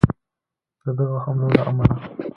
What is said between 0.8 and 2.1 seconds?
د دغه حملو له امله